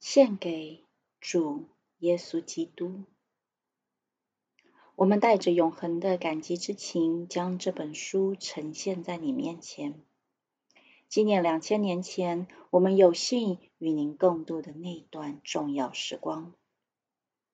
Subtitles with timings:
[0.00, 0.84] 献给
[1.20, 1.66] 主
[1.98, 3.04] 耶稣基督。
[4.94, 10.02] 我们带着永恒的感激之情，将这本书呈现在你面前，
[11.08, 16.54] 纪念两千年前我们有幸与您共度的那段重要时光。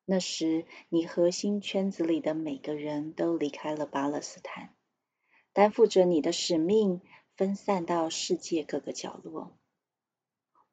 [0.07, 4.75] 那时，你核心圈子里的每个人都离开了巴勒斯坦，
[5.55, 7.01] 担负着你的使命，
[7.37, 9.57] 分散到世界各个角落。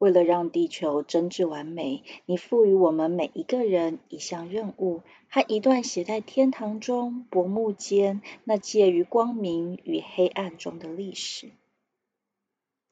[0.01, 11.51] 为了让地球真挚完美，你赋予我们每一个人一项任务和一段写在天堂中薄暮间那介于光明与黑暗中的历史。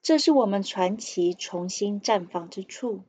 [0.03, 3.01] 这是我们传奇重新绽放之处。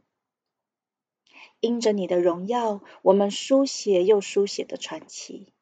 [1.60, 5.52] 因着你的荣耀，我们书写又书写的传奇。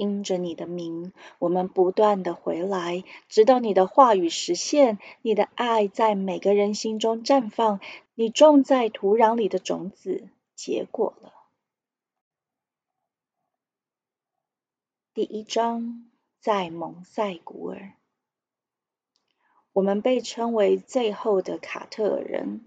[0.00, 7.80] 因着你的名，我们不断的回来，直到你的话语实现，你的爱在每个人心中绽放，
[8.14, 11.34] 你种在土壤里的种子结果了。
[15.12, 17.92] 第一章在蒙塞古尔，
[19.74, 22.64] 我们被称为最后的卡特尔人，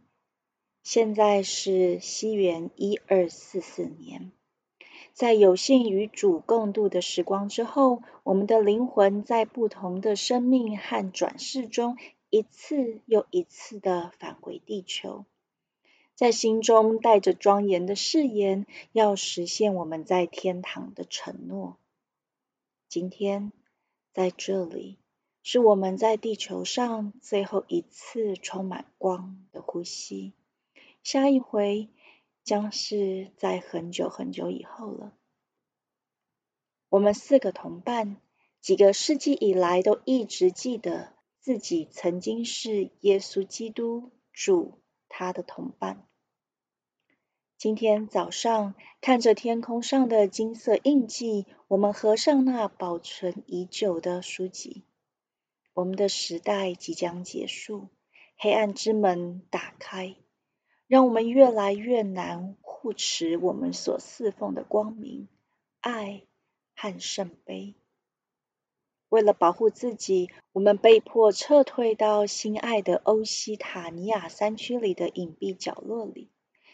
[0.83, 4.31] 现在是西元一二四四年。
[5.13, 11.97] 在有幸与主共度的时光之后，我们的灵魂在不同的生命和转世中，
[12.31, 15.25] 一次又一次的返回地球，
[16.15, 21.77] 在心中带着庄严的誓言，要实现我们在天堂的承诺。
[22.89, 23.51] 今天
[24.13, 24.97] 在这里，
[25.43, 30.33] 是我们在地球上最后一次充满光的呼吸。
[31.03, 31.87] 下一回。
[32.43, 35.13] 将是在很久很久以后了。
[36.89, 38.17] 我们四个同伴，
[38.61, 46.07] 几个世纪以来都一直记得自己曾经是耶稣基督主他的同伴。
[47.57, 54.83] 今天早上看着天空上的金色印记，我们合上那保存已久的书籍。
[55.73, 57.87] 我们的时代即将结束，
[58.37, 60.17] 黑暗之门打开。
[60.87, 65.27] 让我们越来越难护持我们所侍奉的光明、
[65.81, 66.23] 爱
[66.75, 67.75] 和圣杯。
[69.09, 76.29] 为了保护自己，我们被迫撤退到心爱的欧西塔尼亚山区里的隐蔽角落里。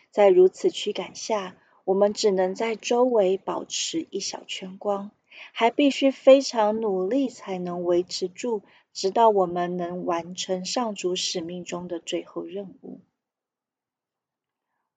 [0.10, 5.12] 在如此驱赶下，我们只能在周围保持一小圈光，
[5.54, 13.02] 还必须非常努力才能维持住，直到我们能完成上主使命中的最后任务。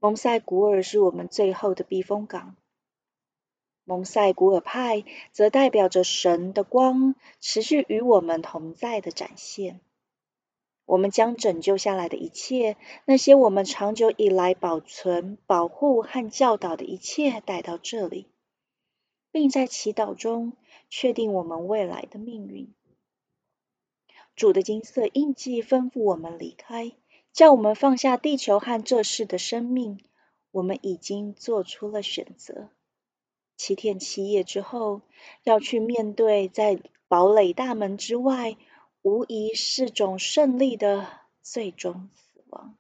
[0.03, 2.57] 蒙塞古尔是我们最后的避风港。
[3.85, 9.79] 蒙塞古尔派则代表着神的光持续与我们同在的展现。
[10.87, 18.27] 我们将拯救下来的一切，那些我们长久以来保存、保护和教导的一切带到这里，
[19.31, 20.55] 并在祈祷中
[20.91, 22.75] 确定我们未来的命运。
[24.35, 26.91] 主的金色印记吩咐我们离开。
[27.33, 30.05] 叫我们放下地球和这世的生命，
[30.51, 32.69] 我们已经做出了选择。
[33.57, 35.01] 七天七夜之后，
[35.43, 38.57] 要去面对在堡垒大门之外，
[39.03, 41.09] 无疑是种胜利的
[41.43, 42.77] 最终死亡。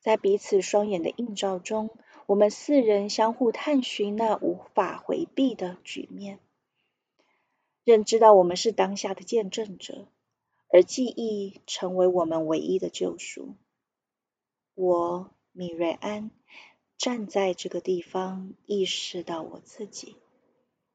[0.00, 1.90] 在彼此双眼的映照中，
[2.26, 6.40] 我们四人相互探寻那无法回避的局面，
[7.84, 10.08] 认知到我们是当下的见证者。
[10.74, 13.54] 而记忆成为我们唯一的救赎。
[14.74, 16.32] 我米瑞安
[16.98, 20.16] 站在这个地方，意识到我自己，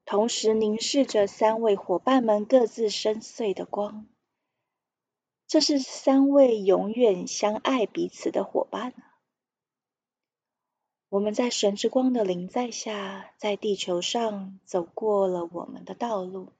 [0.04, 4.06] 同时凝视着三位伙伴们各自深邃的光。
[5.48, 8.94] 这是三位永远相爱彼此的伙伴！
[11.08, 16.52] 我们在神之光的临在下，在地球上走过了我们的道路。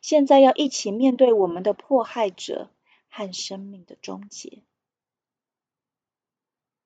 [0.00, 2.70] 现在要一起面对我们的迫害者
[3.08, 4.62] 和生命的终结。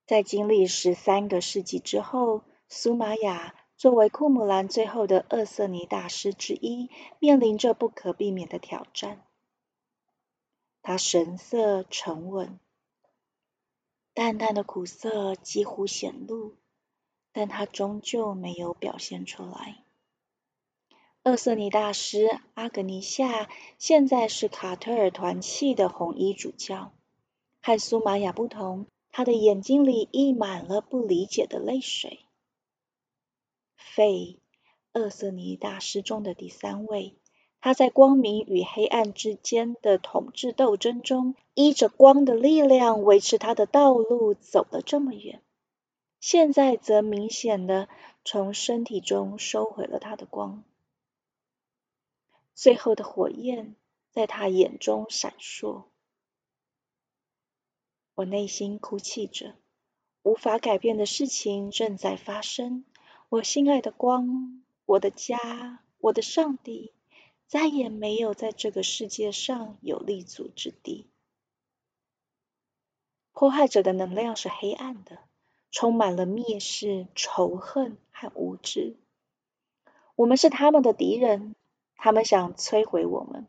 [0.07, 9.25] 在经历十三个世纪之后，苏玛雅作为库姆兰最后的厄瑟尼大师之一，面临着不可避免的挑战。
[10.83, 12.59] 他神色沉稳，
[14.15, 16.57] 淡淡的苦涩几乎显露，
[17.33, 19.85] 但他终究没有表现出来。
[21.23, 26.93] 厄瑟尼大师阿格尼夏现在是卡特尔团契的红衣主教。
[27.61, 32.21] 和苏玛雅不同，他的眼睛里溢满了不理解的泪水。
[33.77, 34.39] 费，
[34.95, 37.15] 厄瑟尼大师中的第三位，
[37.61, 45.43] 他在光明与黑暗之间的统治斗争中，依着光的力量维持他的道路，走了这么远。
[46.19, 47.91] 现在则明显的
[48.25, 50.65] 从身体中收回了他的光，
[52.61, 53.75] 最后的火焰
[54.11, 55.85] 在他眼中闪烁。
[58.15, 59.55] 我内心哭泣着，
[60.23, 62.85] 无法改变的事情正在发生。
[63.31, 66.93] 我心爱的光，我的家，我的上帝。
[67.47, 71.07] 再也没有在这个世界上有立足之地。
[73.33, 75.19] 迫害者的能量是黑暗的，
[75.71, 78.97] 充满了蔑视、仇恨和无知。
[80.15, 81.57] 我们是他们的敌人，
[82.03, 83.47] 他们想摧毁我们。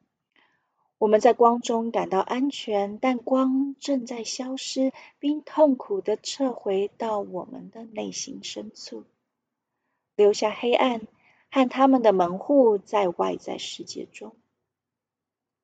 [0.98, 9.06] 我们在光中感到安全，但光正在消失，并痛苦的撤回到我们的内心深处，
[10.16, 11.08] 留下黑暗。
[11.54, 14.34] 和他们的门户在外在世界中，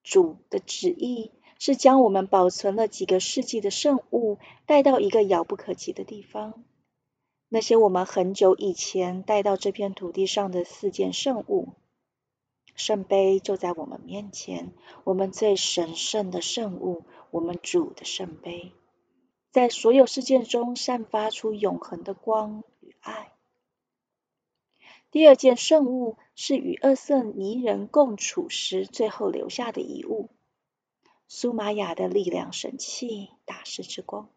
[0.04, 6.66] 主的旨意是将我们保存了几个世纪的圣物带到一个遥不可及的地方。
[7.48, 11.70] 那些我们很久以前带到这片土地上的四件圣物，
[12.78, 14.72] 圣杯就在我们面前，
[15.04, 18.72] 我们最神圣的圣物，我们主的圣杯，
[19.52, 23.34] 在所有事件中散发出永恒的光与爱。
[25.10, 30.30] 第二件圣物是与厄瑟尼人共处时最后留下的遗物——
[31.28, 34.30] 苏玛雅的力量神器大师之光。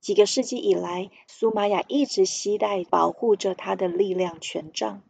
[0.00, 5.02] 几个世纪以来，苏玛雅一直携带保护着他的力量权杖，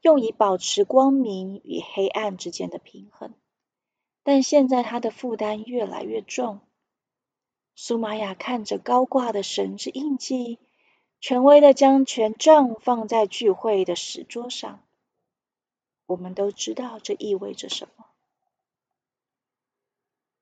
[0.00, 3.34] 用以保持光明与黑暗之间的平衡。
[4.22, 6.60] 但现在他的负担越来越重。
[7.74, 10.58] 苏玛雅看着高挂的神之印记。
[11.18, 14.84] 权威的将权杖放在聚会的石桌上。
[16.04, 18.06] 我们都知道这意味着什么。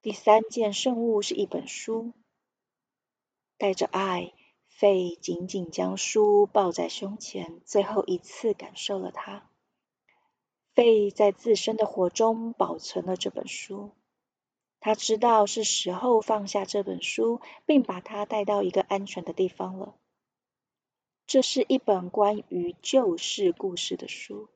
[0.03, 2.13] 第三件圣物是一本书，
[3.57, 4.35] 带着爱，
[4.77, 9.49] 费紧紧将书抱在胸前，最后一次感受了它。
[10.75, 13.93] 费在自身的火中保存了这本书。
[14.81, 19.95] 他知道是时候放下这本书，并把它带到一个安全的地方了。
[21.29, 24.49] 这是一本关于旧世故事的书，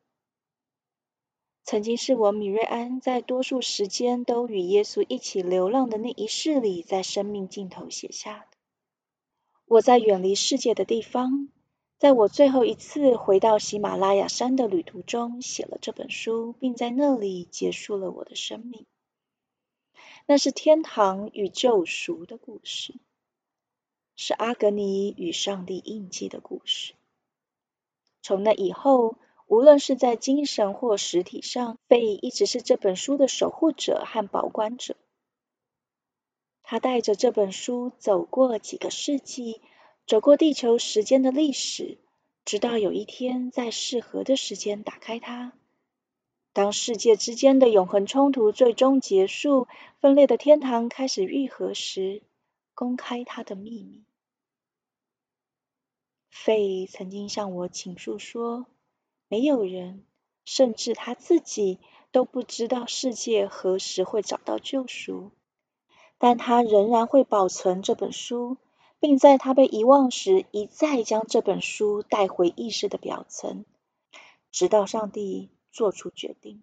[1.63, 8.48] 曾经是我米瑞安在多数时间都与耶稣一起流浪的那一世里，在生命尽头写下。
[9.69, 11.51] 我在远离世界的地方，
[11.99, 18.87] 在我最后一次回到喜马拉雅山的旅途中，写了这本书，并在那里结束了我的生命。
[20.25, 22.95] 那是天堂与救赎的故事。
[24.17, 26.95] 是阿格尼与上帝印记的故事。
[28.23, 29.17] 从那以后，
[29.47, 34.97] 无论是在精神或实体上，贝一直是这本书的守护者和保管者。
[36.71, 39.63] 他带着这本书走过几个世纪，
[40.07, 41.97] 走过地球时间的历史，
[42.45, 45.55] 直到有一天在适合的时间打开它。
[46.53, 49.67] 当世界之间的永恒冲突最终结束，
[50.01, 52.21] 分裂的天堂开始愈合时，
[52.75, 54.05] 公开它的秘密。
[56.29, 58.67] 费曾经向我倾诉说，
[59.29, 60.05] 没有人，
[60.45, 61.79] 甚至他自己
[62.13, 65.33] 都不知道世界何时会找到救赎，
[66.19, 68.57] 但他仍然会保存这本书，
[68.99, 73.65] 并在他被遗忘时一再将这本书带回意识的表层，
[74.51, 76.63] 直到上帝做出决定。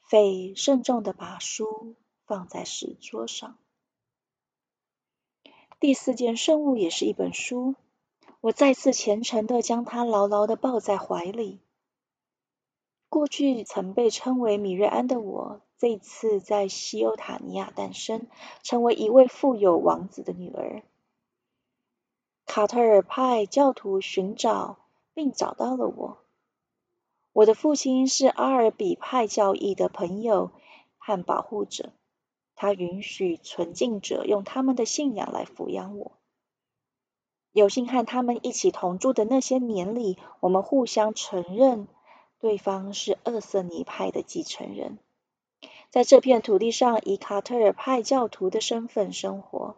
[0.00, 1.94] 费慎重的把书
[2.24, 3.58] 放在石桌上。
[5.78, 7.74] 第四件圣物也是一本书。
[8.40, 11.60] 我再次虔诚的将它牢牢的抱在怀里。
[13.18, 18.28] 过去曾被称为米瑞安的我，这次在西欧塔尼亚诞生，
[18.62, 20.84] 成为一位富有王子的女儿。
[22.46, 24.78] 卡特尔派教徒寻找
[25.14, 26.18] 并找到了我。
[27.32, 30.52] 我的父亲是阿尔比派教义的朋友
[30.96, 31.90] 和保护者，
[32.54, 36.12] 他允许纯净者用他们的信仰来抚养我。
[37.50, 41.88] 有幸和他们一起同住的那些年里，我们互相承认
[42.40, 44.98] 对方是厄瑟尼派的继承人，
[45.90, 49.76] 在这片土地上以卡特尔派教徒的身份生活，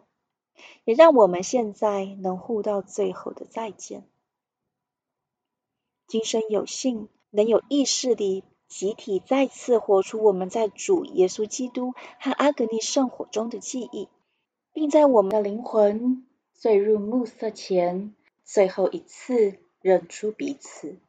[0.83, 4.03] 也让我们现在能互道最后的再见。
[6.07, 14.07] 今生有幸能有意识地集体再次活出我们在主耶稣基督和阿格尼圣火中的记忆，
[14.73, 16.25] 并在我们的灵魂。
[16.59, 18.13] 坠入暮色前，
[18.43, 20.99] 最后一次认出彼此。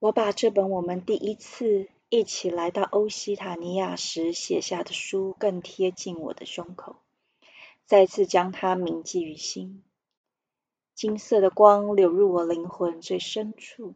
[0.00, 6.96] 我把这本我们第一次一起来到欧西塔尼亚时写下的书更贴近我的胸口，
[7.84, 9.84] 再次将它铭记于心。
[10.94, 13.94] 金色的光流入我灵魂最深处，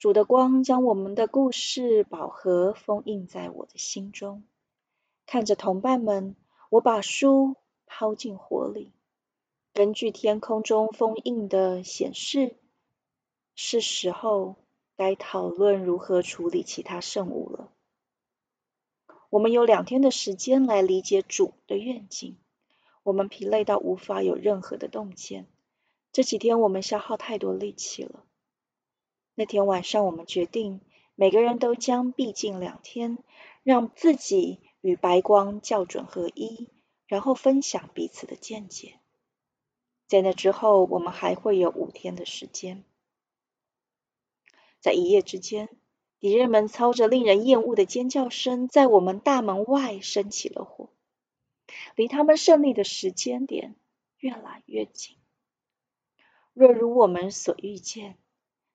[0.00, 4.42] 主的光将我们的故事宝盒封印在我的心中。
[5.26, 6.34] 看着同伴们，
[6.70, 7.54] 我把书
[7.86, 8.92] 抛进火里。
[9.72, 12.56] 根据天空中封印的显示，
[13.54, 14.56] 是时候
[15.00, 17.72] 该讨论如何处理其他圣物了。
[19.30, 22.36] 我们有两天的时间来理解主的愿景。
[23.02, 25.46] 我们疲累到无法有任何的洞见。
[26.12, 28.26] 这几天我们消耗太多力气了。
[29.34, 30.82] 那天晚上，我们决定
[31.14, 33.16] 每个人都将闭尽两天，
[33.62, 36.68] 让自己与白光校准合一，
[37.06, 38.96] 然后分享彼此的见解。
[40.06, 42.84] 在那之后，我们还会有五天的时间。
[44.80, 45.68] 在一夜之间，
[46.18, 50.88] 敌人们操着令人厌恶的尖叫声，在我们大门外升起了火，
[51.94, 53.76] 离他们胜利的时间点
[54.18, 55.16] 越来越近。
[56.52, 58.16] 若如我们所预见，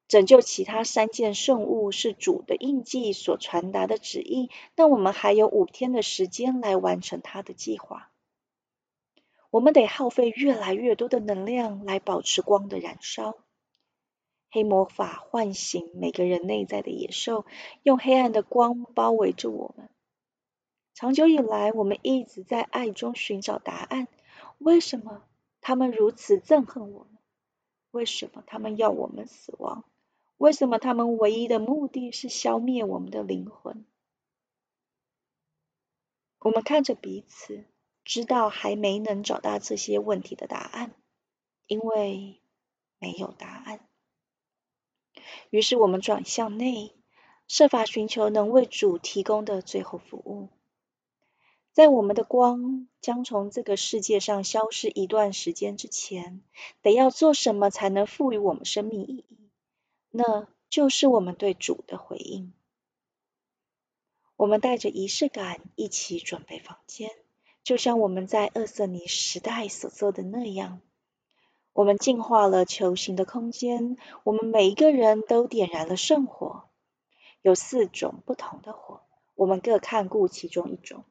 [0.07, 8.11] 拯救其他三件圣物是主的印记所传达的旨意，那我们还有五天的时间来完成他的计划。
[9.49, 13.37] 我们得耗费越来越多的能量来保持光的燃烧。
[14.55, 17.45] 黑魔法唤醒每个人内在的野兽，
[17.83, 19.89] 用黑暗的光包围着我们。
[20.93, 24.07] 长久以来，我们一直在爱中寻找答案。
[24.57, 25.25] 为什么
[25.59, 27.17] 他们如此憎恨我们？
[27.91, 29.83] 为什么他们要我们死亡？
[30.37, 33.85] 为什么他们唯一的目的是消灭我们的灵魂？
[36.39, 37.65] 我们看着彼此，
[38.05, 40.93] 知道还没能找到这些问题的答案，
[41.67, 42.39] 因为
[42.99, 43.85] 没有答案。
[45.49, 46.93] 于是我们转向内，
[47.47, 50.49] 设法寻求能为主提供的最后服务。
[51.71, 56.41] 在我们的光将从这个世界上消失一段时间之前，
[56.81, 59.49] 得要做什么才能赋予我们生命意义？
[60.09, 62.53] 那就是我们对主的回应。
[64.37, 67.11] 我们带着仪式感一起准备房间，
[67.63, 70.79] 就像我们在厄瑟尼时代所做的那样。
[71.75, 76.69] 我们净化了球形的空间，我们每一个人都点燃了圣火，
[77.41, 79.01] 有四种不同的火，
[79.35, 81.03] 我们各看顾其中一种。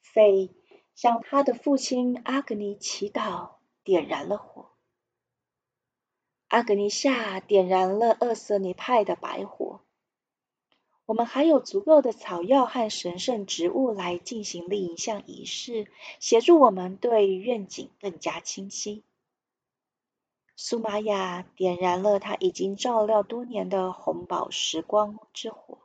[0.00, 0.54] 费
[0.94, 4.68] 向他的父亲阿格尼祈祷，点燃了火。
[6.46, 9.80] 阿格尼夏点燃了厄瑟尼派的白火。
[11.04, 15.88] 我们还有足够的草药和神圣植物来进行另一项仪式，
[16.20, 19.02] 协助我们对愿景更加清晰。
[20.60, 25.78] 苏玛雅点燃了他已经照料多年的红宝石光之火，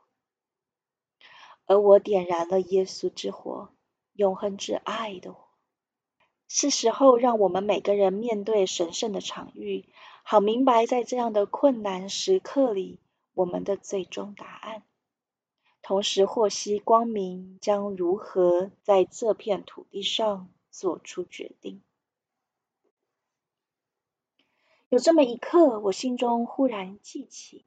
[1.64, 3.68] 而我点燃了耶稣之火。
[4.14, 5.44] 永恒之爱的火，
[6.48, 9.88] 是时候让我们每个人面对神圣的场域，
[10.24, 12.98] 好明白在这样的困难时刻里，
[13.32, 14.82] 我们的最终答案，
[15.82, 21.80] 同时获悉光明将如何在这片土地上做出决定。
[24.94, 27.64] 有这么一刻，我心中忽然记起，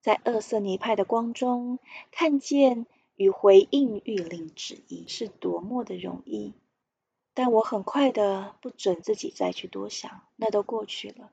[0.00, 1.80] 在厄瑟尼派的光中
[2.12, 2.86] 看见。
[3.16, 6.54] 与回应御令旨意是多么的容易，
[7.34, 11.30] 但我很快的不准自己再去多想，那都过去了。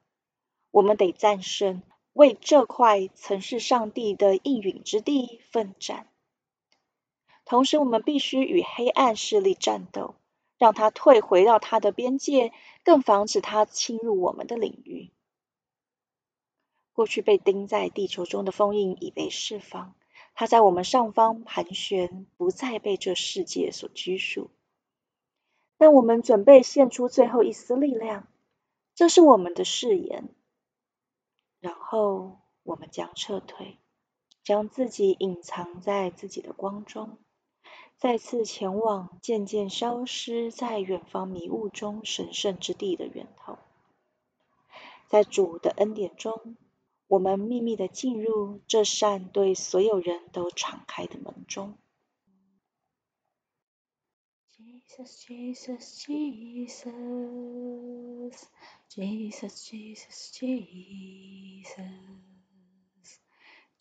[0.71, 1.81] 我们得战胜，
[2.13, 6.07] 为这块曾是上帝的应允之地奋战。
[7.45, 10.15] 同时，我们必须与黑暗势力战斗，
[10.59, 15.09] 让他退回到他的边界，更防止他侵入我们的领域。
[16.93, 19.95] 过去被钉在地球中的封印已被释放。
[20.35, 24.51] 它在我们上方盘旋，不再被这世界所拘束。
[25.77, 28.27] 但我们准备献出最后一丝力量，
[28.95, 30.29] 这是我们的誓言。
[31.59, 33.79] 然后我们将撤退，
[34.43, 37.17] 将自己隐藏在自己的光中，
[37.99, 43.59] 再次前往渐渐消失在远方迷雾中神圣之地的源头，
[45.07, 46.55] 在主的恩典中。
[47.07, 51.75] 我们秘密的进入这扇对所有人都敞开的门中。
[54.55, 56.83] Jesus, Jesus, Jesus,
[58.87, 60.29] Jesus, Jesus,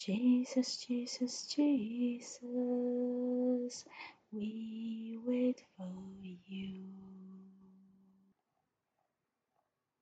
[0.09, 2.41] Jesus, Jesus, Jesus,
[4.33, 5.89] we wait for
[6.49, 6.85] you.